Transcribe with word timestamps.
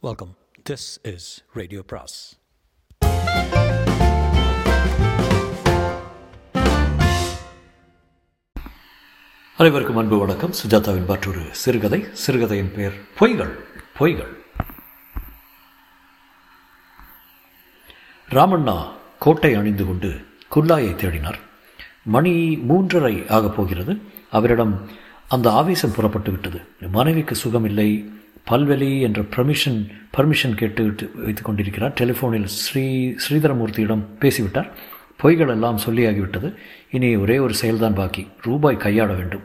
Welcome 0.00 0.36
this 0.70 1.14
is 1.14 1.44
radio 1.52 1.82
பிராஸ் 1.82 2.38
அனைவருக்கும் 9.56 9.96
அன்பு 9.96 10.18
வணக்கம். 10.18 10.50
சுஜாதாவின் 10.50 11.06
மற்றொரு 11.06 11.40
சிறுகதை. 11.50 12.06
சிறுகதையின் 12.12 12.72
பெயர் 12.74 12.92
பொய்கள். 13.20 13.58
பொய்கள். 13.98 14.36
ராமண்ணா 18.30 18.92
கோட்டை 19.18 19.54
அணிந்து 19.54 19.86
கொண்டு 19.86 20.26
குல்லாயை 20.54 20.94
தேடினார். 20.94 21.38
மணி 22.04 22.56
மூன்றரை 22.56 23.30
ஆகப் 23.30 23.56
போகிறது. 23.56 24.00
அவரிடம் 24.30 24.88
அந்த 25.28 25.52
ஆவேசம் 25.52 25.92
புறப்பட்டு 25.92 26.30
விட்டது 26.30 26.60
மனைவிக்கு 26.80 27.34
சுகமில்லை. 27.34 28.16
பல்வெளி 28.50 29.00
என்ற 29.00 29.22
பர்மிஷன் 29.22 29.88
பர்மிஷன் 30.16 30.54
கேட்டு 30.54 30.94
விட்டு 31.14 31.42
கொண்டிருக்கிறார் 31.42 31.92
டெலிஃபோனில் 32.00 32.44
ஸ்ரீ 32.44 33.14
ஸ்ரீதரமூர்த்தியிடம் 33.28 34.04
பேசிவிட்டார். 34.20 34.70
பொய்கள் 35.22 35.48
எல்லாம் 35.48 35.78
சொல்லியாகிவிட்டது. 35.78 36.54
இனி 36.90 37.16
ஒரே 37.16 37.38
ஒரு 37.38 37.54
செயல்தான் 37.62 37.94
பாக்கி. 37.94 38.26
ரூபாய் 38.42 38.76
கையாட 38.76 39.12
வேண்டும். 39.12 39.42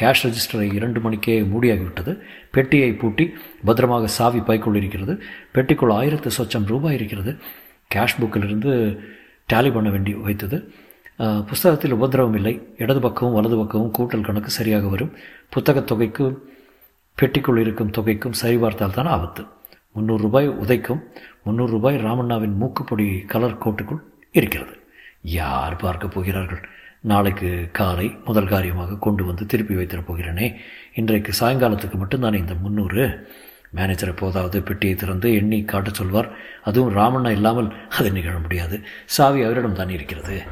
கேஷ் 0.00 0.14
ரெஜிஸ்டரை 0.22 0.74
இரண்டு 0.74 1.00
மணிக்கே 1.00 1.40
மூடியாகிவிட்டது. 1.40 2.18
பெட்டியை 2.50 2.92
பூட்டி 2.92 3.32
பத்திரமாக 3.64 4.06
சாவி 4.06 4.40
பைக்குள் 4.40 4.76
இருக்கிறது 4.76 5.22
பெட்டிக்குள் 5.54 5.92
ஆயிரத்து 5.92 6.30
சொச்சம் 6.38 6.66
ரூபாய் 6.66 6.94
இருக்கிறது. 6.94 7.36
கேஷ் 7.94 8.16
புக்கிலிருந்து 8.20 8.98
டேலி 9.52 9.74
பண்ண 9.74 9.90
வேண்டி 9.90 10.14
வைத்தது. 10.14 10.72
புஸ்தகத்தில் 11.46 11.94
உபதிரவம் 11.94 12.34
இல்லை. 12.34 12.68
இடது 12.78 13.00
பக்கமும் 13.00 13.34
வலது 13.34 13.56
பக்கமும் 13.56 13.92
கூட்டல் 13.98 14.24
கணக்கு 14.24 14.50
சரியாக 14.50 14.88
வரும். 14.88 15.12
புத்தகத் 15.48 15.86
தொகைக்கு 15.86 16.54
பெட்டிக்குள் 17.22 17.58
இருக்கும் 17.58 17.90
தொகைக்கும் 17.90 18.32
சரிபார்த்தால் 18.42 18.92
தான் 18.92 19.06
ஆபத்து. 19.06 19.44
முந்நூறு 19.92 20.22
ரூபாய் 20.22 20.48
உதைக்கும் 20.48 21.00
முந்நூறு 21.44 21.70
ரூபாய் 21.70 21.96
ராமண்ணாவின் 21.96 22.56
மூக்குப்பொடி 22.60 23.24
கலர் 23.26 23.58
கோட்டுக்குள் 23.58 24.02
இருக்கிறது. 24.32 24.74
யார் 25.22 25.76
பார்க்க 25.76 26.08
போகிறார்கள்? 26.08 26.68
நாளைக்கு 27.00 27.68
காலை 27.72 28.16
முதல் 28.24 28.48
காரியமாக 28.48 28.96
கொண்டு 28.96 29.24
வந்து 29.24 29.46
திருப்பி 29.46 29.74
வைத்திடப் 29.74 30.04
போகிறேனே. 30.08 30.54
இன்றைக்கு 30.94 31.32
சாயங்காலத்துக்கு 31.40 31.96
மட்டும்தானே 32.02 32.34
இந்த 32.34 32.54
முந்நூறு? 32.54 33.28
மேனேஜர் 33.70 34.08
எப்போதாவது 34.08 34.62
பெட்டியை 34.62 34.94
திறந்து 34.94 35.34
எண்ணி 35.34 35.64
காட்டச் 35.64 35.94
சொல்வார். 35.94 36.30
அதுவும் 36.62 36.96
ராமண்ணா 36.96 37.30
இல்லாமல் 37.30 37.72
அது 37.88 38.12
நிகழ 38.12 38.38
முடியாது. 38.38 38.80
சாவி 39.04 39.42
அவரிடம் 39.42 39.74
தான் 39.74 39.88
இருக்கிறது. 39.88 40.42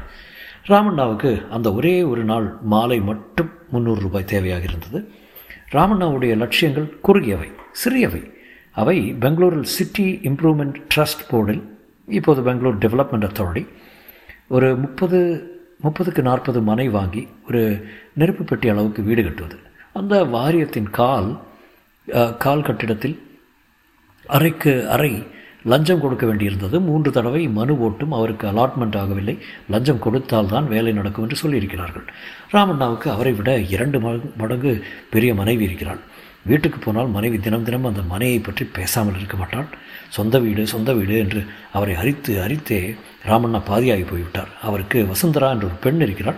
ராமண்ணாவுக்கு 0.67 1.47
அந்த 1.47 1.73
ஒரே 1.73 2.03
ஒரு 2.03 2.23
நாள் 2.23 2.55
மாலை 2.61 2.99
மட்டும் 3.01 3.51
முந்நூறு 3.71 4.01
ரூபாய் 4.01 4.25
தேவையாக 4.27 4.63
இருந்தது. 4.63 5.23
ராமண்ணாவுடைய 5.77 6.33
லட்சியங்கள் 6.43 6.87
குறுகியவை 7.07 7.49
சிறியவை. 7.83 8.23
அவை 8.81 8.97
பெங்களூரில் 9.23 9.73
சிட்டி 9.77 10.07
இம்ப்ரூவ்மெண்ட் 10.29 10.77
ட்ரஸ்ட் 10.93 11.25
போர்டில் 11.31 11.61
இப்போது 12.19 12.41
பெங்களூர் 12.47 12.81
டெவலப்மெண்ட் 12.85 13.27
அத்தாரிட்டி 13.29 13.63
ஒரு 14.55 14.67
முப்பது 14.83 15.19
முப்பதுக்கு 15.83 16.21
நாற்பது 16.27 16.59
மனை 16.69 16.87
வாங்கி 16.89 17.21
ஒரு 17.47 17.61
நெருப்பு 18.13 18.43
பெட்டி 18.43 18.67
அளவுக்கு 18.69 19.01
வீடு 19.09 19.23
கட்டுவது. 19.23 19.57
அந்த 19.99 20.15
வாரியத்தின் 20.35 20.89
கால் 20.99 21.29
கால் 22.37 22.65
கட்டிடத்தில் 22.67 23.17
அறைக்கு 24.37 24.73
அறை 24.95 25.11
லஞ்சம் 25.65 25.99
கொடுக்க 25.99 26.25
வேண்டியிருந்தது. 26.25 26.79
மூன்று 26.79 27.11
தடவை 27.11 27.47
மனு 27.47 27.73
ஓட்டும் 27.73 28.11
அவருக்கு 28.11 28.47
அலாட்மெண்ட் 28.47 28.95
ஆகவில்லை. 28.95 29.39
லஞ்சம் 29.69 29.99
கொடுத்தால்தான் 29.99 30.67
வேலை 30.67 30.91
நடக்கும் 30.91 31.29
என்று 31.29 31.49
சொல்லியிருக்கிறார்கள். 31.49 32.07
ராமண்ணாவுக்கு 32.51 33.07
அவரை 33.07 33.33
விட 33.33 33.59
இரண்டு 33.59 33.99
மடங்கு- 33.99 34.35
மடங்கு 34.37 34.83
பெரிய 35.09 35.33
மனைவி 35.33 35.63
இருக்கிறாள். 35.63 35.97
வீட்டுக்கு 36.45 36.79
போனால் 36.79 37.07
மனைவி 37.07 37.39
தினம் 37.39 37.63
தினம் 37.63 37.85
அந்த 37.85 38.01
மனையை 38.01 38.39
பற்றி 38.39 38.65
பேசாமல் 38.65 39.17
இருக்க 39.17 39.37
மாட்டாள். 39.37 39.65
சொந்த 40.09 40.39
வீடு 40.39 40.67
சொந்த 40.67 40.93
வீடு 40.93 41.17
என்று 41.17 41.45
அவரை 41.73 41.95
அரித்து 41.95 42.35
அரித்தே 42.35 42.95
ராமண்ணா 43.25 43.61
பாதியாகி 43.67 44.07
போய்விட்டார். 44.09 44.47
அவருக்கு 44.61 45.07
வசுந்தரா 45.07 45.49
என்ற 45.49 45.65
ஒரு 45.65 45.75
பெண் 45.75 46.01
இருக்கிறாள். 46.01 46.35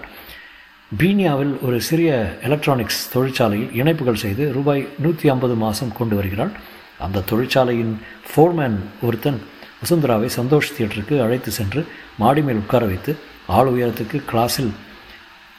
பீனியாவில் 0.97 1.62
ஒரு 1.62 1.81
சிறிய 1.81 2.40
எலக்ட்ரானிக்ஸ் 2.44 3.12
தொழிற்சாலையில் 3.12 3.74
இணைப்புகள் 3.74 4.16
செய்து 4.16 4.53
ரூபாய் 4.53 4.88
நூற்றி 5.00 5.30
ஐம்பது 5.30 5.56
மாதம் 5.56 5.94
கொண்டு 5.97 6.16
வருகிறாள். 6.16 6.51
அந்த 7.00 7.19
தொழிற்சாலையின் 7.19 8.02
ஃபோர்மேன் 8.30 8.78
ஒருத்தன் 9.02 9.41
வசுந்தராவை 9.84 10.30
சந்தோஷ் 10.35 10.74
தியேட்டருக்கு 10.78 11.22
அழைத்து 11.22 11.52
சென்று 11.52 11.88
மாடி 12.18 12.41
மேல் 12.41 12.56
உட்கார 12.56 12.85
வைத்து 12.85 13.18
ஆள் 13.47 13.68
உயரத்துக்கு 13.68 14.24
கிளாஸில் 14.31 14.72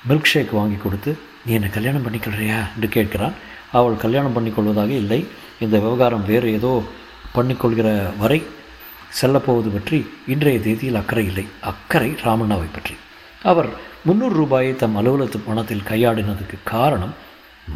மில்க் 0.09 0.25
ஷேக் 0.25 0.51
வாங்கி 0.51 0.77
கொடுத்து 0.77 1.19
நீ 1.47 1.53
என்னை 1.53 1.71
கல்யாணம் 1.71 2.07
பண்ணிக்கொள்றியா? 2.07 2.67
என்று 2.81 2.89
கேட்கிறான். 2.89 3.33
அவள் 3.73 3.97
கல்யாணம் 3.97 4.37
பண்ணிக்கொள்வதாக 4.37 4.89
இல்லை. 4.89 5.27
இந்த 5.61 5.79
விவகாரம் 5.79 6.27
வேறு 6.27 6.53
ஏதோ 6.53 6.83
பண்ணிக்கொள்கிற 7.35 8.17
வரை 8.19 8.43
செல்லப்போவது 9.21 9.69
பற்றி 9.69 10.11
இன்றைய 10.27 10.61
தேதியில் 10.61 10.95
அக்கறை 10.95 11.27
இல்லை. 11.27 11.47
அக்கறை 11.61 12.11
ராமண்ணாவை 12.11 12.67
பற்றி. 12.73 12.97
அவர் 13.43 13.69
முந்நூறு 14.05 14.35
ரூபாயை 14.35 14.77
தம் 14.77 14.97
அலுவலகத்து 14.97 15.39
பணத்தில் 15.39 15.89
கையாடினதுக்கு 15.89 16.59
காரணம் 16.65 17.15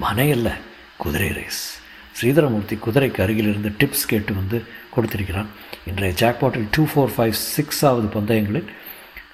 மனையல்ல 0.03 0.53
குதிரை 0.97 1.29
ரேஸ் 1.29 1.82
ஸ்ரீதரமூர்த்தி 2.17 2.77
குதிரைக்கு 2.85 3.21
அருகில் 3.25 3.51
இருந்து 3.53 3.71
டிப்ஸ் 3.81 4.09
கேட்டு 4.11 4.33
வந்து 4.35 4.59
கொடுத்திருக்கிறான் 4.95 5.49
இன்றைய 5.91 6.15
ஜாக்பாட்டில் 6.21 6.67
டூ 6.75 6.83
ஃபோர் 6.91 7.13
ஃபைவ் 7.15 7.37
சிக்ஸாவது 7.55 8.09
பந்தயங்களில் 8.17 8.69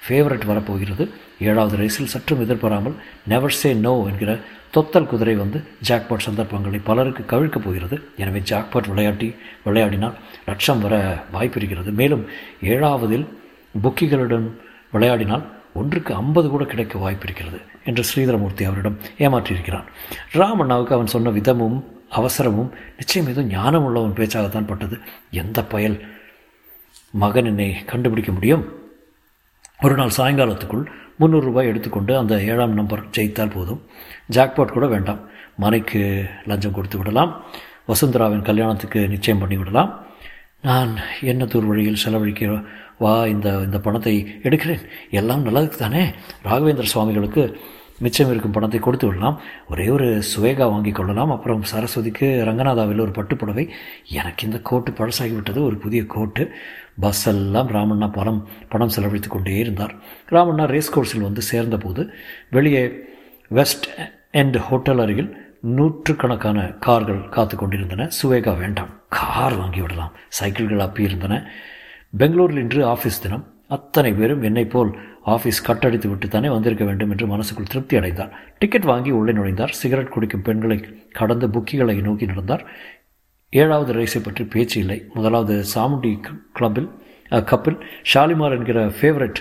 ஃபேவரட் 0.05 0.45
வரப்போகிறது. 0.45 1.03
ஏழாவது 1.49 1.75
ரேஸில் 1.81 2.11
சற்றும் 2.13 2.41
எதிர்பாராமல் 2.45 2.95
நெவர் 3.31 3.57
சே 3.59 3.69
நோ 3.85 3.93
என்கிற 4.09 4.31
தொத்தல் 4.75 5.09
குதிரை 5.11 5.35
வந்து 5.35 5.59
ஜாக்பாட் 5.87 6.25
சந்தர்ப்பங்களை 6.27 6.79
பலருக்கு 6.89 7.23
கவிழ்க்கப் 7.31 7.65
போகிறது. 7.65 7.95
எனவே 8.23 8.39
ஜாக்பாட் 8.51 8.89
விளையாட்டி 8.91 9.29
விளையாடினால் 9.67 10.15
லட்சம் 10.49 10.81
வர 10.85 10.95
வாய்ப்பு 11.31 11.59
இருக்கிறது. 11.59 11.91
மேலும் 11.91 12.23
ஏழாவதில் 12.73 13.25
புக்கிகளுடன் 13.83 14.47
விளையாடினால் 14.93 15.45
ஒன்றுக்கு 15.79 16.11
ஐம்பது 16.23 16.47
கூட 16.49 16.63
கிடைக்க 16.65 16.99
வாய்ப்பு 16.99 17.25
இருக்கிறது 17.27 17.59
என்று 17.89 18.03
ஸ்ரீதரமூர்த்தி 18.09 18.63
அவரிடம் 18.69 18.99
ஏமாற்றியிருக்கிறான் 19.25 19.87
ராமண்ணாவுக்கு 20.41 20.95
அவன் 20.97 21.13
சொன்ன 21.15 21.29
விதமும் 21.29 21.79
அவசரமும் 22.11 22.71
நிச்சயம் 22.97 23.29
ஏதோ 23.29 23.41
ஞானம் 23.41 23.83
உள்ளவன் 23.83 24.17
பேச்சாகத்தான் 24.19 24.67
பட்டது. 24.67 24.97
எந்த 25.31 25.63
பயல் 25.63 25.97
மகன் 27.11 27.45
என்னை 27.45 27.85
கண்டுபிடிக்க 27.85 28.31
முடியும்? 28.31 28.63
ஒரு 29.81 29.95
நாள் 29.95 30.17
சாயங்காலத்துக்குள் 30.17 30.85
முந்நூறு 31.17 31.45
ரூபாய் 31.45 31.67
எடுத்துக்கொண்டு 31.67 32.17
அந்த 32.17 32.33
ஏழாம் 32.43 32.73
நம்பர் 32.73 33.07
ஜெயித்தால் 33.17 33.53
போதும். 33.53 33.81
ஜாக்பாட் 34.31 34.75
கூட 34.75 34.87
வேண்டாம். 34.87 35.21
மனைக்கு 35.57 36.01
லஞ்சம் 36.45 36.71
கொடுத்து 36.71 36.97
விடலாம். 36.97 37.31
வசுந்தராவின் 37.87 38.47
கல்யாணத்துக்கு 38.49 39.07
நிச்சயம் 39.07 39.39
பண்ணி 39.39 39.57
விடலாம். 39.57 39.91
நான் 40.61 40.95
தூர் 41.47 41.65
வழியில் 41.65 42.01
செலவழிக்க 42.03 42.63
வா 42.99 43.25
இந்த 43.25 43.49
இந்த 43.67 43.79
பணத்தை 43.79 44.39
எடுக்கிறேன். 44.43 44.81
எல்லாம் 45.11 45.45
நல்லதுக்கு 45.45 45.77
தானே 45.83 46.03
ராகவேந்திர 46.43 46.87
சுவாமிகளுக்கு 46.93 47.43
மிச்சம் 47.99 48.29
இருக்கும் 48.29 48.51
பணத்தை 48.51 48.79
கொடுத்து 48.79 49.07
விடலாம். 49.07 49.41
ஒரே 49.69 49.89
ஒரு 49.89 50.23
சுவேகா 50.35 50.57
வாங்கி 50.57 50.91
கொள்ளலாம். 50.91 51.31
அப்புறம் 51.31 51.63
சரஸ்வதிக்கு 51.75 52.43
ரங்கநாதாவில் 52.49 53.01
ஒரு 53.01 53.11
பட்டுப்புடவை. 53.11 53.69
எனக்கு 54.09 54.45
இந்த 54.45 54.59
கோட்டு 54.59 54.91
பழசாகிவிட்டது. 54.91 55.65
ஒரு 55.65 55.77
புதிய 55.77 56.05
கோட்டு. 56.05 56.51
பஸ் 56.99 57.27
எல்லாம் 57.27 57.67
ராமண்ணா 57.67 58.11
பணம் 58.11 58.47
பணம் 58.69 58.89
செலவழித்து 58.89 59.29
கொண்டே 59.29 59.57
இருந்தார். 59.57 59.95
ராமண்ணா 60.29 60.65
ரேஸ் 60.65 60.99
கோர்ஸில் 60.99 61.21
வந்து 61.21 61.41
சேர்ந்தபோது 61.41 62.09
வெளியே 62.49 62.91
வெஸ்ட் 63.49 63.85
எண்ட் 64.33 64.57
ஹோட்டல் 64.57 64.99
அருகில் 64.99 65.57
நூற்றுக்கணக்கான 65.61 66.65
கார்கள் 66.65 67.29
காத்து 67.29 67.57
கொண்டிருந்தன. 67.57 68.09
சுவேகா 68.21 68.57
வேண்டாம். 68.57 68.89
கார் 69.09 69.55
வாங்கி 69.55 69.81
விடலாம். 69.81 70.11
சைக்கிள்கள் 70.29 70.85
அப்பி 70.87 70.99
இருந்தன. 70.99 71.51
பெங்களூரில் 72.17 72.57
இன்று 72.57 72.87
ஆஃபீஸ் 72.87 73.21
தினம். 73.21 73.58
அத்தனை 73.75 74.11
பேரும் 74.19 74.45
என்னை 74.47 74.63
போல் 74.73 74.91
ஆஃபீஸ் 75.33 75.65
கட்டடித்து 75.67 76.07
விட்டு 76.09 76.27
தானே 76.27 76.49
வந்திருக்க 76.53 76.83
வேண்டும் 76.89 77.11
என்று 77.13 77.25
மனசுக்குள் 77.33 77.71
திருப்தி 77.71 77.97
அடைந்தார். 77.97 78.31
டிக்கெட் 78.61 78.87
வாங்கி 78.91 79.11
உள்ளே 79.17 79.33
நுழைந்தார். 79.37 79.73
சிகரெட் 79.81 80.13
குடிக்கும் 80.15 80.45
பெண்களை 80.47 80.77
கடந்து 81.19 81.47
புக்கிகளை 81.55 81.95
நோக்கி 82.07 82.25
நடந்தார். 82.31 82.63
ஏழாவது 83.49 83.91
ரேஸை 83.99 84.21
பற்றி 84.23 84.43
பேச்சு 84.53 84.77
இல்லை. 84.79 84.97
முதலாவது 85.13 85.55
சாமுண்டி 85.73 86.13
கிளப்பில் 86.57 86.89
கப்பில் 87.51 87.79
ஷாலிமார் 88.13 88.55
என்கிற 88.57 88.79
ஃபேவரட் 88.99 89.39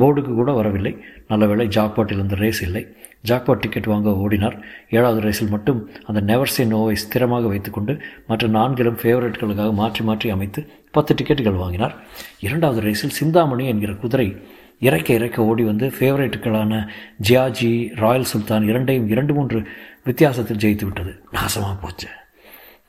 போர்டுக்கு 0.00 0.32
கூட 0.40 0.52
வரவில்லை. 0.52 0.92
நல்லவேளை 1.28 1.66
ஜாக்பாட்டில் 1.76 2.18
இருந்த 2.20 2.36
ரேஸ் 2.44 2.62
இல்லை. 2.68 2.84
ஜாக்பாட் 3.28 3.62
டிக்கெட் 3.64 3.90
வாங்க 3.92 4.10
ஓடினார். 4.24 4.56
ஏழாவது 4.96 5.20
ரேஸில் 5.26 5.52
மட்டும் 5.54 5.80
அந்த 6.08 6.20
நெவர்சே 6.30 6.64
நோவை 6.72 6.96
ஸ்திரமாக 7.04 7.48
வைத்துக்கொண்டு 7.52 7.94
மற்ற 8.28 8.48
நான்கிலும் 8.58 9.00
ஃபேவரட்களுக்காக 9.02 9.72
மாற்றி 9.80 10.04
மாற்றி 10.08 10.30
அமைத்து 10.36 10.62
பத்து 10.96 11.14
டிக்கெட்டுகள் 11.18 11.62
வாங்கினார். 11.62 11.96
இரண்டாவது 12.46 12.82
ரேஸில் 12.88 13.16
சிந்தாமணி 13.20 13.66
என்கிற 13.72 13.94
குதிரை 14.04 14.28
இறக்க 14.86 15.08
இறக்க 15.18 15.48
ஓடி 15.50 15.62
வந்து 15.62 15.86
ஃபேவரேட்டுகளான 15.96 16.80
ஜியாஜி 17.28 17.72
ராயல் 18.02 18.30
சுல்தான் 18.32 18.68
இரண்டையும் 18.70 19.08
இரண்டு 19.14 19.34
மூன்று 19.34 19.58
வித்தியாசத்தில் 20.08 20.62
ஜெயித்து 20.64 20.84
விட்டது. 20.84 21.12
நாசமாக 21.36 21.76
போச்சு. 21.82 22.08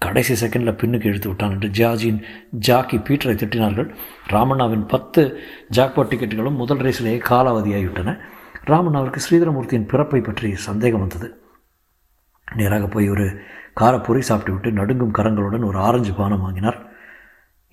கடைசி 0.06 0.34
செகண்டில் 0.42 0.80
பின்னுக்கு 0.82 1.10
இழுத்து 1.12 1.30
விட்டான் 1.30 1.54
என்று 1.56 1.70
ஜியாஜியின் 1.78 2.20
ஜாக்கி 2.68 2.98
பீட்டரை 2.98 3.36
திட்டினார்கள். 3.36 3.88
ராமண்ணாவின் 4.34 4.86
பத்து 4.94 5.22
ஜாக்பாட் 5.78 6.12
டிக்கெட்டுகளும் 6.12 6.60
முதல் 6.62 6.84
ரேஸிலேயே 6.88 7.20
காலாவதியாகிவிட்டன. 7.30 8.14
ராமன் 8.72 8.98
அவருக்கு 9.00 9.24
ஸ்ரீதரமூர்த்தியின் 9.26 9.90
பிறப்பை 9.92 10.20
பற்றி 10.22 10.50
சந்தேகம் 10.68 11.04
வந்தது. 11.04 11.28
நேராக 12.48 12.86
போய் 12.94 13.08
ஒரு 13.14 13.26
காரப்பொரி 13.80 14.22
சாப்பிட்டு 14.28 14.54
விட்டு 14.54 14.70
நடுங்கும் 14.80 15.16
கரங்களுடன் 15.18 15.68
ஒரு 15.70 15.78
ஆரஞ்சு 15.88 16.14
பானம் 16.20 16.44
வாங்கினார். 16.46 16.78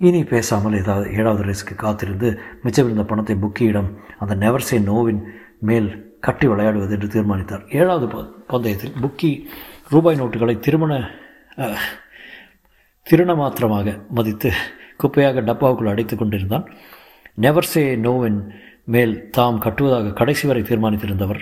இனி 0.00 0.20
பேசாமல் 0.32 0.78
ஏதாவது 0.80 1.06
ஏழாவது 1.18 1.42
ரேஸுக்கு 1.48 1.74
காத்திருந்து 1.82 2.28
மிச்சமிருந்த 2.64 3.04
பணத்தை 3.10 3.36
புக்கியிடம் 3.44 3.90
அந்த 4.22 4.34
நெவர்சே 4.44 4.78
நோவின் 4.90 5.20
மேல் 5.68 5.88
கட்டி 6.26 6.46
விளையாடுவது 6.50 6.94
என்று 6.96 7.08
தீர்மானித்தார். 7.14 7.64
ஏழாவது 7.78 8.06
பந்தயத்தில் 8.52 8.98
புக்கி 9.02 9.30
ரூபாய் 9.94 10.20
நோட்டுகளை 10.20 10.56
திருமண 10.66 10.92
திருண 13.06 13.30
மாத்திரமாக 13.40 13.96
மதித்து 14.16 14.50
குப்பையாக 15.02 15.42
டப்பாவுக்குள் 15.48 15.92
அடைத்து 15.92 16.14
கொண்டிருந்தான். 16.16 16.66
நெவர்சே 17.44 17.84
நோவின் 18.06 18.38
மேல் 18.84 19.30
தாம் 19.30 19.60
கட்டுவதாக 19.60 20.12
கடைசி 20.12 20.46
வரை 20.46 20.62
தீர்மானித்திருந்தவர். 20.62 21.40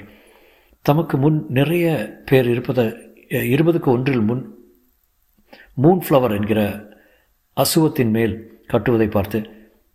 தமக்கு 0.80 1.16
முன் 1.16 1.46
நிறைய 1.48 1.86
பேர் 2.24 2.48
இருப்பதை 2.48 2.84
இருபதுக்கு 3.28 3.86
ஒன்றில் 3.86 4.20
முன் 4.20 4.54
மூன் 5.82 6.00
ஃப்ளவர் 6.08 6.36
என்கிற 6.38 6.60
அசுவத்தின் 7.56 8.10
மேல் 8.10 8.62
கட்டுவதை 8.66 9.10
பார்த்து 9.10 9.38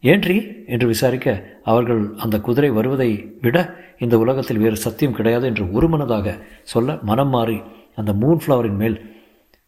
ஏன்றி? 0.01 0.65
என்று 0.67 0.87
விசாரிக்க 0.87 1.59
அவர்கள் 1.63 2.13
அந்த 2.17 2.39
குதிரை 2.39 2.69
வருவதை 2.69 3.35
விட 3.41 3.75
இந்த 3.99 4.17
உலகத்தில் 4.17 4.57
வேறு 4.57 4.75
சத்தியம் 4.75 5.13
கிடையாது 5.13 5.45
என்று 5.45 5.71
ஒருமனதாக 5.71 6.37
சொல்ல 6.63 6.97
மனம் 7.01 7.29
மாறி 7.29 7.61
அந்த 7.95 8.13
மூன் 8.13 8.39
ஃப்ளவரின் 8.45 8.75
மேல் 8.75 8.97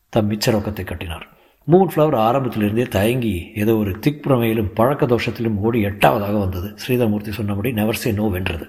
தம் 0.10 0.32
மிச்ச 0.32 0.46
ரொக்கத்தை 0.46 0.84
கட்டினார். 0.84 1.28
மூன் 1.72 1.90
ஃப்ளவர் 1.96 2.16
ஆரம்பத்திலிருந்தே 2.16 2.84
தயங்கி 2.84 3.52
ஏதோ 3.56 3.76
ஒரு 3.76 3.92
திக்புறமையிலும் 3.92 4.72
பழக்க 4.74 5.06
தோஷத்திலும் 5.06 5.58
ஓடி 5.58 5.86
எட்டாவதாக 5.86 6.40
வந்தது. 6.40 6.76
ஸ்ரீதரமூர்த்தி 6.76 7.30
சொன்னபடி 7.30 7.72
நெவர்சே 7.72 8.14
நோ 8.14 8.28
வென்றது. 8.28 8.68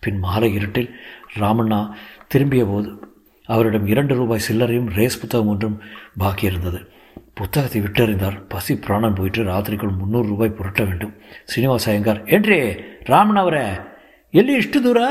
பின் 0.00 0.18
மாலை 0.18 0.54
இருட்டில் 0.54 0.90
ராமண்ணா 1.38 1.90
திரும்பிய 2.28 2.64
போது 2.64 2.98
அவரிடம் 3.46 3.86
இரண்டு 3.86 4.14
ரூபாய் 4.14 4.40
சில்லறையும் 4.48 4.94
ரேஸ் 4.94 5.20
புத்தகம் 5.20 5.48
ஒன்றும் 5.48 5.80
பாக்கி 6.16 6.46
இருந்தது. 6.46 6.80
புத்தகத்தை 7.34 7.80
விட்டறிந்தார். 7.80 8.42
பசி 8.48 8.76
பிராணன் 8.76 9.14
போயிட்டு 9.14 9.44
ராத்திரிக்குள் 9.44 9.98
முந்நூறு 9.98 10.28
ரூபாய் 10.28 10.50
புரட்ட 10.50 10.84
வேண்டும். 10.84 11.14
சீனிவாச 11.44 11.90
ஐயங்கார் 11.90 12.24
என்றே 12.24 12.84
ராமன் 13.02 13.36
அவரே 13.36 13.66
எல்லி 14.30 14.58
இஷ்டு 14.58 14.80
தூரா? 14.80 15.08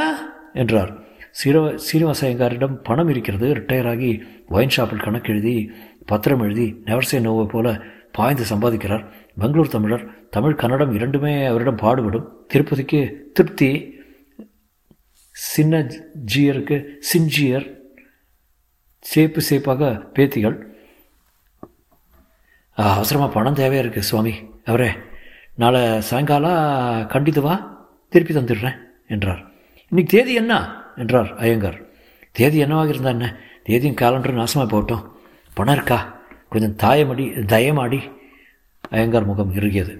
என்றார். 0.53 1.01
சீரவ 1.43 1.75
சீனிவாச 1.75 2.29
ஐயங்காரிடம் 2.29 2.75
பணம் 2.83 3.09
இருக்கிறது. 3.09 3.55
ரிட்டையர் 3.55 3.89
ஆகி 3.89 4.23
ஒயின் 4.49 4.69
ஷாப்பில் 4.69 4.99
கணக்கு 4.99 5.33
எழுதி 5.33 5.71
பத்திரம் 6.05 6.39
எழுதி 6.39 6.81
நெவர்சே 6.85 7.21
நோவை 7.21 7.45
போல 7.45 7.81
பாய்ந்து 8.11 8.43
சம்பாதிக்கிறார். 8.43 9.11
பெங்களூர் 9.37 9.67
தமிழர் 9.67 10.29
தமிழ் 10.29 10.55
கன்னடம் 10.55 10.93
இரண்டுமே 10.93 11.45
அவரிடம் 11.45 11.75
பாடுபடும். 11.75 12.45
திருப்பதிக்கு 12.47 13.29
திருப்தி. 13.33 13.93
சின்ன 15.31 15.87
ஜியருக்கு 16.35 16.85
சின்ஜியர். 17.13 17.73
சேப்பு 18.99 19.41
சேப்பாக 19.49 20.07
பேத்திகள். 20.13 20.61
அவசரமாக 22.71 23.33
பணம் 23.33 23.55
தேவையாக 23.55 23.85
இருக்குது 23.85 23.99
சுவாமி. 23.99 24.33
அவரே 24.65 24.89
நாளை 25.55 26.01
சாயங்காலம் 26.01 27.07
கண்டித்து 27.07 27.41
வா 27.41 27.55
திருப்பி 28.09 28.33
தந்துடுறேன் 28.33 28.77
என்றார். 29.07 29.51
இன்னைக்கு 29.89 30.17
தேதி 30.17 30.33
என்ன? 30.33 30.81
என்றார் 30.95 31.35
ஐயங்கார். 31.37 31.81
தேதி 32.31 32.57
என்னவாக 32.57 32.89
இருந்தா 32.89 33.09
என்ன? 33.09 33.37
தேதியும் 33.63 33.95
கேலண்டரும் 33.95 34.43
நாசமாக 34.43 34.67
போட்டோம் 34.69 35.11
பணம் 35.53 35.73
இருக்கா 35.73 36.21
கொஞ்சம் 36.49 36.89
தாயமடி 36.89 37.25
தயமாடி 37.53 37.99
ஐயங்கார் 38.89 39.25
முகம் 39.25 39.53
இறுகியது. 39.53 39.93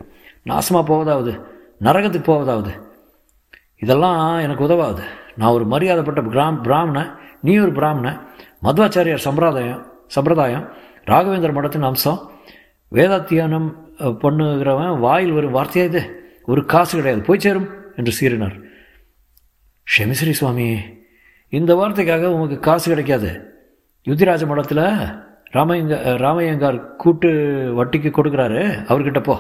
நாசமாக 0.45 0.83
போவதாவது? 0.89 1.41
நரகத்துக்கு 1.81 2.29
போவதாவது? 2.29 2.71
இதெல்லாம் 3.79 4.39
எனக்கு 4.39 4.63
உதவாது. 4.63 5.03
நான் 5.37 5.51
ஒரு 5.51 5.65
மரியாதைப்பட்ட 5.65 6.21
கிராம் 6.21 6.61
பிராமணன் 6.61 7.15
நீ 7.41 7.57
ஒரு 7.57 7.71
பிராமணன் 7.71 8.19
மத்வாச்சாரியார் 8.63 9.25
சம்பிரதாயம் 9.27 9.91
சம்பிரதாயம் 10.07 10.69
ராகவேந்திர 11.05 11.51
மடத்தின் 11.53 11.81
அம்சம் 11.81 12.31
வேதாத்தியானம் 12.91 13.73
பண்ணுகிறவன் 13.97 14.99
வாயில் 14.99 15.31
வரும் 15.31 15.55
வார்த்தையா 15.55 15.83
இது? 15.83 16.01
ஒரு 16.45 16.65
காசு 16.65 16.95
கிடையாது. 16.95 17.23
போய் 17.23 17.39
சேரும் 17.39 17.69
என்று 17.95 18.13
சீறினார். 18.19 18.61
ஷெமிஸ்ரீ 19.97 20.31
சுவாமி 20.31 20.79
இந்த 21.49 21.75
வார்த்தைக்காக 21.75 22.25
உங்களுக்கு 22.25 22.59
காசு 22.59 22.87
கிடைக்காது. 22.89 23.31
யுத்திராஜ 24.05 24.47
மடத்தில் 24.47 25.31
ராமையங்க 25.55 25.95
ராமையங்கார் 26.25 26.77
கூட்டு 27.03 27.29
வட்டிக்கு 27.79 28.09
கொடுக்குறாரு. 28.17 28.61
அவர்கிட்ட 28.91 29.21
போ. 29.23 29.35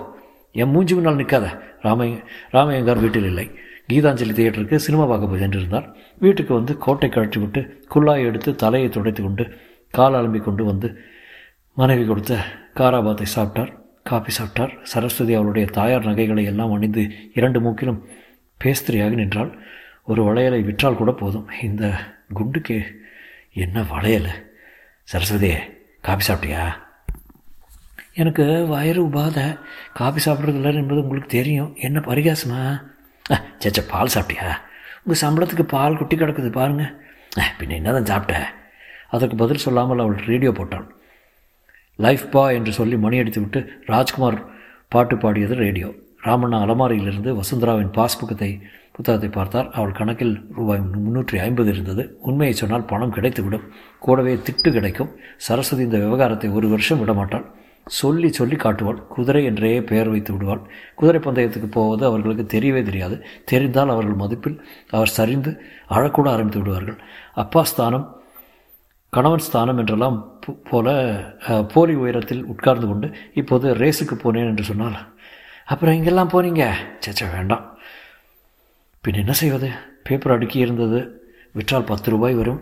என் 0.61 0.71
மூஞ்சி 0.73 0.93
முன்னால் 0.95 1.19
நிற்காத 1.21 1.45
ராமைய 1.85 2.15
ராமையங்கார் 2.55 3.03
வீட்டில் 3.03 3.29
இல்லை. 3.31 3.45
கீதாஞ்சலி 3.91 4.33
தியேட்டருக்கு 4.37 4.77
சினிமா 4.85 5.05
பார்க்க 5.05 5.31
போய் 5.31 5.43
சென்றிருந்தார். 5.43 5.87
வீட்டுக்கு 6.19 6.53
வந்து 6.53 6.73
கோட்டை 6.77 7.09
கழற்றி 7.09 7.39
விட்டு 7.39 7.61
குள்ளாயை 7.93 8.25
எடுத்து 8.25 8.51
தலையை 8.55 8.89
துடைத்து 8.89 9.21
கொண்டு 9.23 9.45
கால் 9.93 10.17
அலம்பி 10.19 10.39
கொண்டு 10.43 10.63
வந்து 10.65 10.87
மனைவி 11.77 12.05
கொடுத்த 12.05 12.33
காராபாத்தை 12.79 13.27
சாப்பிட்டார். 13.35 13.71
காப்பி 14.09 14.31
சாப்பிட்டார். 14.37 14.73
சரஸ்வதி 14.91 15.33
அவளுடைய 15.33 15.65
தாயார் 15.77 16.07
நகைகளை 16.09 16.43
எல்லாம் 16.51 16.73
அணிந்து 16.75 17.03
இரண்டு 17.33 17.59
மூக்கிலும் 17.59 17.99
பேஸ்திரியாக 18.61 19.13
நின்றாள். 19.21 19.51
ஒரு 20.11 20.21
வளையலை 20.23 20.59
விற்றால் 20.63 20.99
கூட 21.01 21.11
போதும். 21.11 21.47
இந்த 21.67 21.83
குண்டுக்கு 22.37 22.77
என்ன 23.65 23.85
வளையல்? 23.93 24.31
சரஸ்வதியே 25.07 25.59
காஃபி 26.05 26.23
சாப்பிட்டியா? 26.27 26.63
எனக்கு 28.21 28.45
வயிறு 28.71 29.01
உபாதை. 29.07 29.45
காஃபி 29.99 30.19
சாப்பிட்றது 30.25 30.59
இல்லை 30.59 30.71
என்பது 30.81 31.01
உங்களுக்கு 31.03 31.29
தெரியும். 31.35 31.71
என்ன 31.85 31.99
பரிகாசமா? 32.07 32.61
சேச்ச 33.63 33.81
பால் 33.91 34.13
சாப்பிட்டியா? 34.15 34.49
உங்கள் 35.03 35.21
சம்பளத்துக்கு 35.23 35.65
பால் 35.75 35.97
குட்டி 35.99 36.15
கிடக்குது 36.17 36.49
பாருங்கள் 36.57 36.91
பின்ன 37.59 37.77
என்ன 37.79 37.93
தான் 37.97 38.09
சாப்பிட்டேன் 38.11 38.49
அதற்கு 39.15 39.35
பதில் 39.43 39.63
சொல்லாமல் 39.65 40.03
அவள் 40.03 40.27
ரேடியோ 40.31 40.51
போட்டாள். 40.59 40.85
லைஃப் 42.05 42.25
பா 42.35 42.43
என்று 42.57 42.71
சொல்லி 42.79 42.95
மணி 43.05 43.21
அடித்து 43.21 43.41
விட்டு 43.41 43.59
ராஜ்குமார் 43.91 44.37
பாட்டு 44.93 45.15
பாடியது 45.23 45.55
ரேடியோ. 45.65 45.89
ராமண்ணா 46.27 46.57
அலமாரியிலிருந்து 46.65 47.31
வசுந்தராவின் 47.39 47.93
பாஸ்புக்கத்தை 47.97 48.51
புத்தகத்தை 48.95 49.29
பார்த்தார் 49.37 49.67
அவள் 49.77 49.97
கணக்கில் 49.99 50.33
ரூபாய் 50.57 50.81
முந்நூற்றி 50.93 51.37
ஐம்பது 51.45 51.69
இருந்தது. 51.73 52.03
உண்மையை 52.29 52.55
சொன்னால் 52.59 52.87
பணம் 52.91 53.13
கிடைத்துவிடும். 53.15 53.67
கூடவே 54.05 54.33
திட்டு 54.47 54.69
கிடைக்கும். 54.77 55.11
சரஸ்வதி 55.47 55.83
இந்த 55.87 55.99
விவகாரத்தை 56.05 56.49
ஒரு 56.57 56.67
வருஷம் 56.73 57.01
விடமாட்டாள். 57.03 57.45
சொல்லி 57.99 58.29
சொல்லி 58.37 58.57
காட்டுவாள். 58.63 58.99
குதிரை 59.13 59.41
என்றே 59.49 59.71
பெயர் 59.89 60.11
வைத்து 60.11 60.31
விடுவாள். 60.33 60.61
குதிரை 60.99 61.21
பந்தயத்துக்கு 61.25 61.69
போவது 61.77 62.03
அவர்களுக்கு 62.09 62.45
தெரியவே 62.53 62.81
தெரியாது. 62.89 63.15
தெரிந்தால் 63.51 63.93
அவர்கள் 63.95 64.21
மதிப்பில் 64.21 64.57
அவர் 64.95 65.15
சரிந்து 65.17 65.53
அழக்கூட 65.95 66.29
ஆரம்பித்து 66.35 66.61
விடுவார்கள். 66.61 66.99
அப்பா 67.43 67.63
ஸ்தானம் 67.71 68.05
கணவன் 69.13 69.45
ஸ்தானம் 69.47 69.79
என்றெல்லாம் 69.81 70.15
போல 70.69 70.87
போலி 71.73 71.93
உயரத்தில் 72.03 72.45
உட்கார்ந்து 72.53 72.87
கொண்டு 72.91 73.07
இப்போது 73.41 73.75
ரேஸுக்கு 73.81 74.15
போனேன் 74.23 74.49
என்று 74.51 74.63
சொன்னால் 74.69 74.97
அப்புறம் 75.73 75.95
இங்கெல்லாம் 75.97 76.31
போனீங்க? 76.33 76.63
சேச்சா 77.03 77.27
வேண்டாம். 77.35 77.65
பின் 79.05 79.13
என்ன 79.13 79.31
செய்வது? 79.31 79.69
பேப்பர் 80.03 80.31
அடுக்கி 80.31 80.57
இருந்தது. 80.59 80.99
விற்றால் 81.51 81.89
பத்து 81.89 82.11
ரூபாய் 82.11 82.33
வரும். 82.33 82.59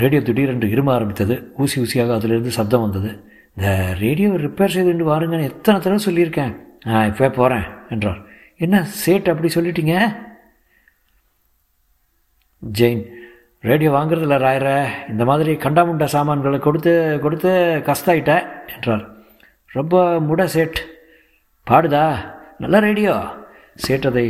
ரேடியோ 0.00 0.22
திடீரென்று 0.22 0.66
இரும 0.68 0.92
ஆரம்பித்தது. 0.92 1.52
ஊசி 1.56 1.76
ஊசியாக 1.80 2.14
அதிலிருந்து 2.14 2.50
சப்தம் 2.50 2.80
வந்தது. 2.80 3.10
இந்த 3.56 3.94
ரேடியோவை 4.00 4.38
ரிப்பேர் 4.44 4.74
செய்துட்டு 4.74 5.06
வாருங்கன்னு 5.10 5.48
எத்தனை 5.50 5.80
தடவை 5.80 6.00
சொல்லியிருக்கேன். 6.06 6.52
ஆ 6.86 7.06
இப்போ 7.06 7.30
போகிறேன் 7.30 7.64
என்றார். 7.90 8.20
என்ன 8.56 8.82
சேட் 8.84 9.30
அப்படி 9.32 9.50
சொல்லிட்டீங்க? 9.54 9.94
ஜெயின் 12.62 13.02
ரேடியோ 13.60 13.92
வாங்குறதில்ல 13.96 14.38
ராயர. 14.44 14.68
இந்த 15.08 15.24
மாதிரி 15.24 15.54
கண்டாமுண்டா 15.64 16.04
சாமான்களை 16.16 16.58
கொடுத்து 16.58 17.18
கொடுத்து 17.22 17.50
கஷ்டாயிட்ட 17.88 18.34
என்றார். 18.74 19.04
ரொம்ப 19.78 20.20
முட 20.28 20.44
சேட். 20.44 20.78
பாடுதா? 21.70 22.04
நல்ல 22.58 22.78
ரேடியோ 22.80 23.16
சேட் 23.74 24.06
அதை 24.06 24.26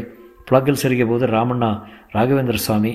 பிளக்கில் 0.50 0.80
செருகிய 0.83 1.07
போது 1.07 1.26
ராமண்ணா 1.26 1.71
ராகவேந்திர 2.12 2.54
சுவாமி 2.54 2.92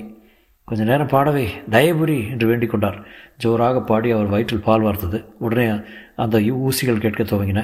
கொஞ்ச 0.66 0.84
நேரம் 0.84 1.08
பாடவே 1.08 1.46
தயபுரி 1.70 2.30
என்று 2.30 2.48
வேண்டிக் 2.48 2.70
கொண்டார். 2.70 2.98
ஜோராக 3.38 3.82
பாடி 3.82 4.12
அவர் 4.12 4.26
வயிற்றில் 4.26 4.66
பால் 4.68 4.82
வார்த்தது. 4.82 5.26
உடனே 5.40 5.68
அந்த 6.16 6.40
ஊசிகள் 6.40 7.04
கேட்க 7.04 7.24
துவங்கின. 7.24 7.62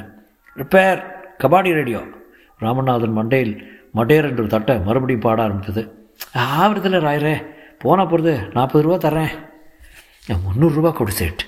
ரிப்பேர் 0.55 1.01
கபாடி 1.43 1.71
ரேடியோ. 1.73 2.01
ராமநாதன் 2.59 3.17
மண்டையில் 3.17 3.53
மடேர் 3.95 4.27
என்று 4.29 4.47
தட்ட 4.47 4.77
மறுபடியும் 4.87 5.21
பாட 5.21 5.41
ஆரம்பித்தது. 5.43 5.83
ஆவரத்தில் 6.33 7.05
ராயரே 7.07 7.35
போனால் 7.79 8.09
போகிறது 8.11 8.33
நாற்பது 8.53 8.83
ரூபா 8.85 8.97
தரேன் 9.09 9.33
முந்நூறுரூவா 10.45 10.91
கொடு 10.93 11.11
சேட். 11.11 11.43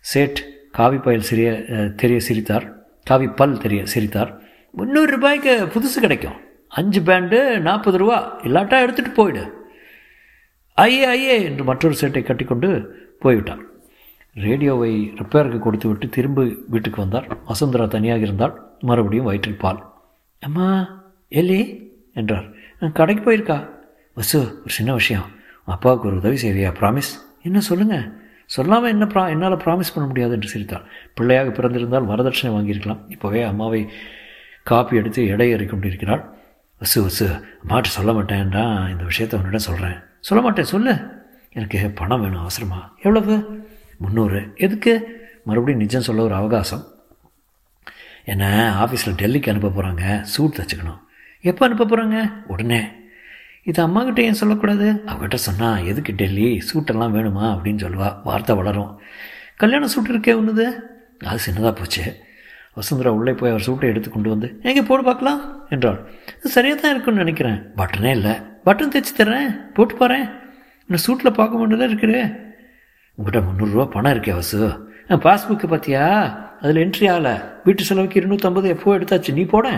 சேட் 0.00 0.40
காவி 0.78 0.96
பயல் 0.96 1.28
சிறிய 1.28 1.50
தெரிய 2.02 2.20
சிரித்தார். 2.20 2.66
காவி 3.04 3.26
பல் 3.28 3.58
தெரிய 3.58 3.86
சிரித்தார். 3.92 4.30
முந்நூறு 4.72 5.10
ரூபாய்க்கு 5.16 5.52
புதுசு 5.74 6.00
கிடைக்கும். 6.00 6.38
அஞ்சு 6.78 7.00
பேண்டு 7.08 7.38
நாற்பது 7.66 7.98
ரூபா. 8.02 8.18
இல்லாட்டா 8.46 8.76
எடுத்துகிட்டு 8.84 9.12
போயிடு. 9.18 9.42
ஐயே 10.78 11.04
ஐயே 11.14 11.36
என்று 11.48 11.64
மற்றொரு 11.68 11.96
சேட்டை 12.00 12.22
கட்டிக்கொண்டு 12.24 12.68
போய்விட்டார் 13.22 13.62
ரேடியோவை 14.44 14.90
ரிப்பேருக்கு 15.18 15.58
கொடுத்து 15.64 15.86
விட்டு 15.88 16.06
திரும்ப 16.16 16.42
வீட்டுக்கு 16.72 16.98
வந்தார். 17.04 17.26
வசுந்தரா 17.50 17.84
தனியாக 17.94 18.26
இருந்தால் 18.26 18.54
மறுபடியும் 18.88 19.28
வயிற்றில் 19.28 19.62
பால். 19.64 19.80
அம்மா 20.42 20.66
எல்லி 21.40 21.60
என்றார். 22.20 22.46
கடைக்கு 22.98 23.22
போயிருக்கா? 23.26 23.58
வசு 24.18 24.38
ஒரு 24.64 24.72
சின்ன 24.78 24.90
விஷயம். 25.00 25.28
அப்பாவுக்கு 25.74 26.08
ஒரு 26.08 26.16
உதவி 26.22 26.38
செய்வியா 26.44 26.70
ப்ராமிஸ் 26.80 27.12
என்ன 27.48 27.58
சொல்லுங்கள் 27.68 28.04
சொல்லாமல் 28.54 28.92
என்ன 28.94 29.04
ப்ரா 29.12 29.22
என்னால் 29.34 29.62
ப்ராமிஸ் 29.64 29.94
பண்ண 29.94 30.06
முடியாது 30.08 30.34
என்று 30.36 30.48
சிரித்தாள். 30.54 30.84
பிள்ளையாக 31.16 31.50
பிறந்திருந்தால் 31.50 32.10
வரதட்சணை 32.10 32.50
வாங்கியிருக்கலாம். 32.56 33.00
இப்போவே 33.14 33.40
அம்மாவை 33.50 33.80
காப்பி 34.70 34.94
எடுத்து 34.96 35.22
எடை 35.34 35.48
ஏறி 35.54 35.66
கொண்டிருக்கிறாள் 36.78 37.02
வசு 37.02 37.02
வசு 37.02 37.44
அம்மாட்ட 37.68 37.84
சொல்ல 37.84 38.12
மாட்டேன்டா 38.12 38.90
இந்த 38.90 39.04
விஷயத்த 39.04 39.34
உன்னிடம் 39.34 39.58
சொல்கிறேன் 39.58 39.98
சொல்ல 40.20 40.44
மாட்டேன் 40.44 40.64
சொல்லு. 40.64 41.22
எனக்கு 41.50 41.90
பணம் 41.94 42.20
வேணும் 42.20 42.38
அவசரமா. 42.38 42.94
எவ்வளவு? 42.96 43.62
முந்நூறு 43.98 44.52
எதுக்கு? 44.54 45.22
மறுபடியும் 45.44 45.80
நிஜம் 45.80 46.02
சொல்ல 46.02 46.22
ஒரு 46.22 46.34
அவகாசம். 46.34 46.84
என்ன 48.24 48.74
ஆஃபீஸில் 48.84 49.08
டெல்லிக்கு 49.08 49.50
அனுப்ப 49.50 49.68
போகிறாங்க 49.68 50.20
சூட் 50.20 50.54
தச்சுக்கணும். 50.54 50.98
எப்போ 51.40 51.66
அனுப்ப 51.66 51.86
போகிறாங்க 51.86 52.32
உடனே. 52.46 52.82
இது 53.64 53.86
அம்மாக்கிட்ட 53.86 54.18
ஏன் 54.18 54.32
சொல்லக்கூடாது? 54.32 55.02
அவகிட்ட 55.06 55.34
சொன்னால் 55.34 55.84
எதுக்கு 55.84 56.12
டெல்லி? 56.12 56.62
சூட்டெல்லாம் 56.74 57.14
வேணுமா? 57.16 57.58
அப்படின்னு 57.58 57.78
சொல்லுவா. 57.78 58.22
வார்த்தை 58.24 58.56
வளரும். 58.56 59.00
கல்யாண 59.56 59.86
சூட் 59.86 60.10
இருக்கே 60.10 60.30
ஒன்றுது 60.30 60.64
அது 61.24 61.38
சின்னதாக 61.46 61.72
போச்சு. 61.72 62.23
வசுந்தரா 62.76 63.10
உள்ளே 63.18 63.32
போய் 63.40 63.52
அவர் 63.52 63.66
சூட்டை 63.66 63.88
எடுத்து 63.92 64.08
கொண்டு 64.10 64.28
வந்து 64.32 64.48
எங்கே 64.68 64.82
போட்டு 64.88 65.04
பார்க்கலாம் 65.08 65.40
என்றாள். 65.74 65.98
சரியாக 66.54 66.76
தான் 66.80 66.92
இருக்குன்னு 66.94 67.22
நினைக்கிறேன். 67.24 67.58
பட்டனே 67.80 68.10
இல்லை. 68.18 68.34
பட்டன் 68.66 68.92
தைச்சி 68.94 69.12
தர்றேன். 69.18 69.50
போட்டு 69.76 69.94
பாறேன் 70.00 70.26
இன்னும் 70.86 71.04
சூட்டில் 71.06 71.36
பார்க்க 71.38 71.60
முடியல 71.60 71.88
இருக்குது. 71.90 72.20
உங்கள்கிட்ட 73.18 73.42
முந்நூறுரூவா 73.48 73.86
பணம் 73.96 74.14
இருக்கே 74.14 74.34
வசு. 74.40 74.60
பாஸ்புக்கு 75.26 75.66
பார்த்தியா? 75.70 76.04
அதில் 76.62 76.82
என்ட்ரி 76.84 77.06
ஆகலை. 77.12 77.34
வீட்டு 77.64 77.82
செலவுக்கு 77.88 78.20
இருநூற்றம்பது 78.20 78.66
எப்போ 78.74 78.96
எடுத்தாச்சு. 78.98 79.32
நீ 79.32 79.42
போட. 79.54 79.68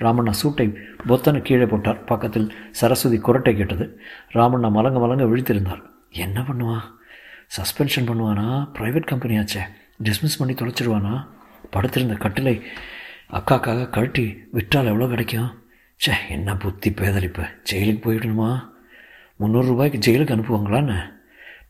ராமண்ணா 0.00 0.32
சூட்டை 0.40 0.66
பொத்தனை 1.10 1.40
கீழே 1.42 1.66
போட்டார். 1.72 2.04
பக்கத்தில் 2.04 2.48
சரஸ்வதி 2.80 3.18
குரட்டை 3.26 3.52
கேட்டது. 3.56 3.84
ராமண்ணா 4.38 4.70
மலங்க 4.78 4.98
மலங்க 5.04 5.26
விழித்திருந்தார். 5.32 5.82
என்ன 6.24 6.40
பண்ணுவான்? 6.48 6.84
சஸ்பென்ஷன் 7.56 8.08
பண்ணுவானா? 8.10 8.46
ப்ரைவேட் 8.78 9.10
கம்பெனியாச்சே 9.12 9.62
டிஸ்மிஸ் 10.08 10.38
பண்ணி 10.38 10.54
தொலைச்சிடுவானா 10.54 11.14
படுத்திருந்த 11.74 12.14
கட்டிலை 12.24 12.56
அக்காக்காக 13.38 13.88
கழட்டி 13.94 14.24
விற்றால் 14.54 14.90
எவ்வளோ 14.90 15.06
கிடைக்கும்? 15.12 15.50
ச்சே 16.00 16.14
என்ன 16.34 16.56
புத்தி 16.62 16.90
பேதளிப்பு. 16.90 17.44
ஜெயிலுக்கு 17.70 18.02
போயிடணுமா? 18.04 18.50
முந்நூறுரூபாய்க்கு 19.40 19.98
ஜெயிலுக்கு 20.06 20.34
அனுப்புவாங்களான்னு? 20.36 20.98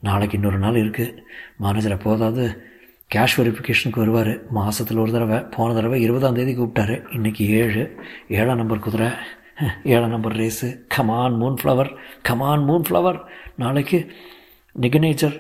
நாளைக்கு 0.07 0.37
இன்னொரு 0.39 0.59
நாள் 0.65 0.81
இருக்குது 0.83 1.19
மேனேஜர் 1.63 1.97
எப்போதாவது 1.97 2.45
கேஷ் 3.15 3.37
வெரிஃபிகேஷனுக்கு 3.39 4.03
வருவார். 4.03 4.33
மாதத்தில் 4.51 5.03
ஒரு 5.03 5.13
தடவை 5.13 5.39
போன 5.55 5.75
தடவை 5.75 5.99
இருபதாம் 6.03 6.39
தேதி 6.39 6.53
கூப்பிட்டாரு. 6.57 6.97
இன்றைக்கி 7.17 7.45
ஏழு. 7.61 7.85
ஏழாம் 8.39 8.61
நம்பர் 8.63 8.85
குதிரை. 8.87 9.11
ஏழாம் 9.93 10.15
number 10.15 10.37
race. 10.37 10.69
Come on 10.95 11.37
Moon 11.43 11.59
Flower 11.61 11.91
come on 12.29 12.65
Moon 12.69 12.87
Flower 12.89 13.19
நாளைக்கு 13.57 13.99
நிகனேச்சர் 14.81 15.37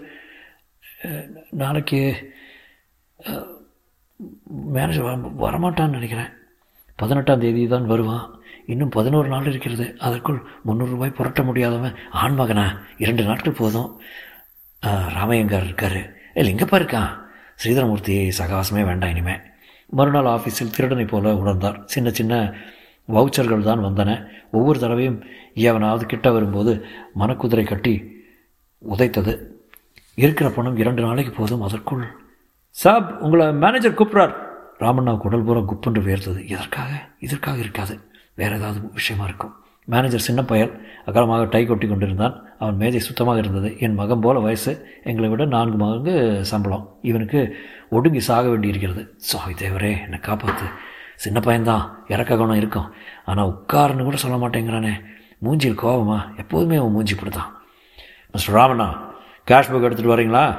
நாளைக்கு 1.62 2.00
மேனேஜர் 4.76 5.06
வர 5.08 5.16
வரமாட்டான்னு 5.44 5.96
நினைக்கிறேன். 5.98 6.30
பதினெட்டாம் 7.00 7.42
தேதி 7.44 7.62
தான் 7.72 7.86
வருவான். 7.92 8.26
இன்னும் 8.72 8.94
பதினோரு 8.96 9.28
நாள் 9.32 9.48
இருக்கிறது. 9.50 9.86
அதற்குள் 10.06 10.40
முந்நூறுரூபாய் 10.66 11.18
புரட்ட 11.18 11.40
முடியாதவன் 11.42 11.96
ஆண்மகனா 12.22 12.66
இரண்டு 13.04 13.22
நாட்கள் 13.28 13.58
போதும். 13.60 13.88
ராமையங்கார் 15.16 15.66
இருக்கார். 15.68 16.00
இல்லை 16.34 16.50
எங்கேப்பா 16.52 16.78
இருக்கான் 16.80 17.10
ஸ்ரீதரமூர்த்தி 17.62 18.16
சகாசமே 18.38 18.82
வேண்டாம் 18.90 19.12
இனிமே. 19.14 19.34
மறுநாள் 19.98 20.30
ஆஃபீஸில் 20.34 20.74
திருடனை 20.76 21.04
போல 21.04 21.32
உணர்ந்தார். 21.40 21.78
சின்ன 21.94 22.10
சின்ன 22.18 22.34
வவுச்சர்கள் 23.08 23.68
தான் 23.68 23.84
வந்தன. 23.86 24.10
ஒவ்வொரு 24.52 24.78
தடவையும் 24.82 25.18
எவனாவது 25.68 26.04
கிட்ட 26.12 26.30
வரும்போது 26.36 26.72
மனக்குதிரை 27.18 27.64
கட்டி 27.66 27.94
உதைத்தது. 28.94 29.34
இருக்கிற 30.14 30.46
பணம் 30.50 30.80
இரண்டு 30.82 31.02
நாளைக்கு 31.06 31.32
போதும். 31.36 31.64
அதற்குள் 31.68 32.04
சாப் 32.72 33.20
உங்களை 33.20 33.52
மேனேஜர் 33.52 33.94
கூப்பிட்றார். 33.94 34.34
ராமண்ணா 34.78 35.16
குடல் 35.16 35.42
பூரா 35.42 35.60
குப்புன்று 35.60 36.02
வேர்த்தது. 36.02 36.50
இதற்காக 36.50 37.08
இதற்காக 37.18 37.58
இருக்காது? 37.58 38.00
வேறு 38.34 38.56
ஏதாவது 38.56 38.90
விஷயமா 38.92 39.24
இருக்கும். 39.24 39.54
மேனேஜர் 39.84 40.20
சின்ன 40.20 40.44
பயல். 40.44 40.88
அகலமாக 41.06 41.44
டை 41.44 41.66
கொட்டி 41.66 41.88
கொண்டிருந்தான். 41.88 42.44
அவன் 42.58 42.76
மேஜை 42.76 43.00
சுத்தமாக 43.00 43.38
இருந்தது. 43.38 43.78
என் 43.78 43.94
மகன் 43.94 44.20
போல 44.20 44.38
வயசு. 44.38 44.86
எங்களை 45.04 45.30
விட 45.30 45.44
நான்கு 45.44 45.76
மகங்கு 45.76 46.44
சம்பளம். 46.44 46.98
இவனுக்கு 47.02 47.56
ஒடுங்கி 47.90 48.20
சாக 48.20 48.48
வேண்டியிருக்கிறது. 48.48 49.14
சாய் 49.16 49.54
தேவரே 49.58 50.02
என்னை 50.02 50.18
காப்பாற்று 50.18 50.66
சின்ன 51.14 51.40
பையன்தான். 51.40 51.90
இறக்க 52.08 52.36
குணம் 52.36 52.56
இருக்கும். 52.56 52.92
ஆனால் 53.24 53.48
உட்காருன்னு 53.48 54.02
கூட 54.02 54.16
சொல்ல 54.16 54.48
மாட்டேங்கிறானே. 54.48 54.92
மூஞ்சியில் 55.42 55.78
கோபமா? 55.82 56.36
எப்போதுமே 56.36 56.76
அவன் 56.76 56.90
மூஞ்சி 56.90 57.14
கொடுத்தான் 57.14 57.62
மிஸ்டர் 58.32 58.56
ராமண்ணா 58.56 58.96
கேஷ் 59.50 59.72
புக் 59.72 59.86
எடுத்துகிட்டு 59.86 60.14
வரீங்களா? 60.14 60.56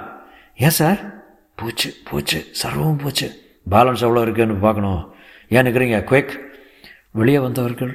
ஏன் 0.55 0.69
சார்? 0.69 1.22
போச்சு 1.55 1.93
போச்சு. 2.09 2.39
சர்வம் 2.63 3.03
போச்சு. 3.03 3.27
பேலன்ஸ் 3.69 4.03
எவ்வளோ 4.05 4.21
இருக்குன்னு 4.21 4.55
பார்க்கணும். 4.55 5.13
ஏன் 5.49 5.65
நிற்கிறீங்க 5.65 5.97
குயிக் 6.11 6.33
வெளியே 7.11 7.39
வந்தவர்கள் 7.39 7.93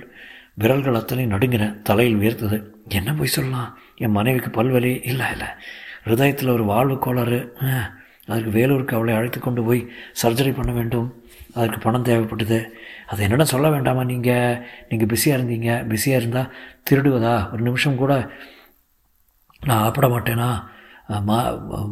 விரல்கள் 0.55 0.95
அத்தனை 0.95 1.27
நடுங்கின 1.27 1.83
தலையில் 1.83 2.17
உயர்த்தது. 2.17 2.75
என்ன 2.89 3.15
போய் 3.15 3.35
சொல்லலாம்? 3.37 3.79
என் 3.97 4.11
மனைவிக்கு 4.11 4.51
பல்வலி? 4.51 4.93
இல்லை 5.07 5.27
இல்லை. 5.31 5.47
ஹிருதயத்தில் 6.05 6.53
ஒரு 6.53 6.65
வாழ்வு 6.65 6.99
கோளாறு. 6.99 7.57
அதுக்கு 8.27 8.51
வேலூருக்கு 8.51 8.97
அவளை 8.97 9.15
அழைத்து 9.15 9.41
கொண்டு 9.41 9.63
போய் 9.63 9.91
சர்ஜரி 10.23 10.57
பண்ண 10.57 10.73
வேண்டும். 10.73 11.23
அதற்கு 11.55 11.79
பணம் 11.79 12.05
தேவைப்பட்டது. 12.05 12.59
அது 13.07 13.23
என்னென்ன 13.23 13.45
சொல்ல 13.45 13.71
வேண்டாமா 13.71 14.05
நீங்கள் 14.05 14.67
நீங்கள் 14.89 15.07
பிஸியாக 15.07 15.43
இருந்தீங்க. 15.43 15.89
பிஸியாக 15.89 16.21
இருந்தால் 16.23 16.53
திருடுவதா? 16.91 17.53
ஒரு 17.53 17.63
நிமிஷம் 17.63 17.97
கூட 17.97 18.31
நான் 19.67 19.83
ஆப்பிட 19.83 20.07
மாட்டேனா? 20.07 20.51
மா 21.29 21.37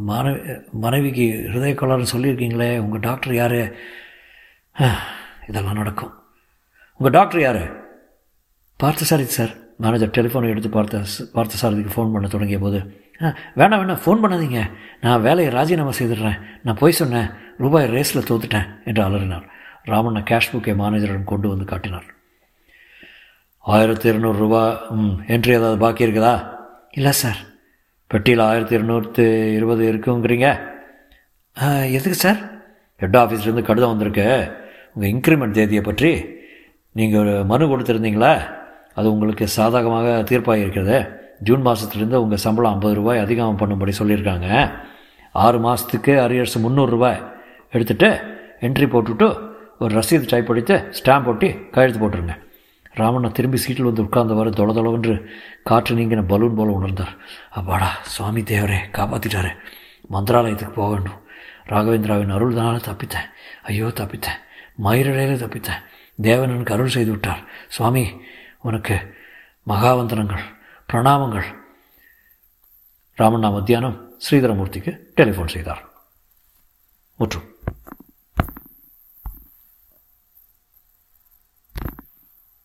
மனைவி 0.09 0.39
மனைவிக்கு 0.71 1.25
ஹிருதய 1.53 1.73
கோளாறுன்னு 1.79 2.13
சொல்லியிருக்கீங்களே 2.15 2.79
உங்கள் 2.79 2.99
டாக்டர் 2.99 3.33
யார்? 3.33 3.59
இதெல்லாம் 5.47 5.79
நடக்கும். 5.81 6.13
உங்கள் 6.97 7.15
டாக்டர் 7.19 7.41
யார்? 7.41 7.63
பார்த்தசாரதி 8.83 9.33
சார். 9.37 9.53
மேனேஜர் 9.77 10.13
டெலிஃபோனை 10.17 10.49
எடுத்து 10.49 10.69
பார்த்த 10.69 11.01
பார்த்தசாரதிக்கு 11.33 11.93
ஃபோன் 11.95 12.13
பண்ண 12.13 12.27
தொடங்கிய 12.27 12.59
போது 12.59 12.79
வேணாம் 13.21 13.79
வேணாம் 13.81 14.01
ஃபோன் 14.05 14.21
பண்ணாதீங்க. 14.23 14.61
நான் 15.01 15.21
வேலையை 15.21 15.53
ராஜினாமா 15.53 15.93
செய்துடுறேன். 15.99 16.39
நான் 16.63 16.79
போய் 16.81 16.99
சொன்னேன் 17.01 17.29
ரூபாய் 17.57 17.89
ரேஸில் 17.89 18.27
தோத்துட்டேன் 18.29 18.69
என்று 18.85 19.03
அலறினார். 19.03 19.45
ராமண்ண 19.85 20.21
கேஷ் 20.29 20.51
புக்கை 20.53 20.73
மேனேஜரிடம் 20.83 21.31
கொண்டு 21.33 21.49
வந்து 21.49 21.65
காட்டினார். 21.65 22.07
ஆயிரத்தி 23.59 24.09
இரநூறுபா 24.09 24.63
ம் 24.89 25.19
என்ட்ரி 25.27 25.57
ஏதாவது 25.59 25.77
பாக்கி 25.77 26.05
இருக்குதா? 26.05 26.33
இல்லை 26.91 27.11
சார். 27.11 27.39
பெட்டியில் 28.11 28.41
ஆயிரத்தி 28.47 28.75
இரநூத்தி 28.75 29.25
இருபது 29.53 29.83
இருக்குங்கிறீங்க. 29.93 30.47
எதுக்கு 31.91 32.13
சார்? 32.13 32.37
ஹெட் 33.01 33.17
ஆஃபீஸ்லேருந்து 33.21 33.63
கடிதம் 33.69 33.89
வந்திருக்கு. 33.89 34.27
உங்கள் 34.93 35.11
இன்க்ரிமெண்ட் 35.11 35.57
தேதியை 35.57 35.83
பற்றி. 35.87 36.11
நீங்கள் 36.99 37.19
ஒரு 37.19 37.33
மனு 37.45 37.65
கொடுத்துருந்தீங்களா? 37.71 38.31
அது 38.97 39.11
உங்களுக்கு 39.13 39.47
சாதகமாக 39.47 40.23
தீர்ப்பாக 40.29 40.63
இருக்கிறது 40.63 40.97
ஜூன் 41.47 41.65
மாதத்துலேருந்து 41.65 42.21
உங்கள் 42.25 42.43
சம்பளம் 42.45 42.71
ஐம்பது 42.71 42.95
ரூபாய் 42.99 43.23
அதிகம் 43.25 43.59
பண்ணும்படி 43.59 43.91
சொல்லியிருக்காங்க. 43.99 44.71
ஆறு 45.45 45.59
மாதத்துக்கு 45.59 46.13
அரியர்ஸ் 46.27 46.63
முந்நூறுரூபாய் 46.65 47.21
எடுத்துகிட்டு 47.73 48.09
என்ட்ரி 48.61 48.89
போட்டுவிட்டு 48.89 49.29
ஒரு 49.79 49.91
ரசீது 49.99 50.25
டைப் 50.27 50.51
அடித்து 50.51 50.75
ஸ்டாம்ப் 50.99 51.29
ஒட்டி 51.33 51.49
கையெழுத்து 51.75 52.01
போட்டுருங்க. 52.03 52.35
ராமண்ணா 52.97 53.31
திரும்பி 53.31 53.57
சீட்டில் 53.57 53.83
வந்து 53.83 54.03
உட்கார்ந்தவாறு 54.03 54.51
தொலை 54.51 54.73
தொலவென்று 54.73 55.29
காற்று 55.63 55.95
நீங்கின 55.95 56.27
பலூன் 56.27 56.55
போல 56.55 56.77
உணர்ந்தார். 56.77 57.17
அப்பாடா 57.49 57.97
சுவாமி 58.01 58.41
தேவரே 58.41 58.77
காப்பாற்றிட்டாரு 58.91 59.57
மந்திராலயத்துக்கு 60.11 60.73
போக 60.73 60.93
வேண்டும். 60.93 61.25
ராகவேந்திராவின் 61.65 62.33
அருள்தனால 62.35 62.77
தப்பித்தேன். 62.77 63.29
ஐயோ 63.63 63.85
தப்பித்தேன். 63.85 64.39
மயிரிழையில 64.83 65.37
தப்பித்தேன். 65.37 65.83
தேவன் 66.21 66.49
எனக்கு 66.49 66.73
அருள் 66.73 66.87
செய்து 66.87 67.11
விட்டார். 67.11 67.39
சுவாமி 67.67 68.21
உனக்கு 68.61 69.15
மகாவந்தனங்கள் 69.67 70.43
பிரணாமங்கள். 70.93 71.45
ராமண்ணா 73.17 73.51
மத்தியானம் 73.51 74.13
ஸ்ரீதரமூர்த்திக்கு 74.29 74.99
டெலிஃபோன் 75.15 75.47
செய்தார். 75.47 75.89
முற்றும். 77.17 77.56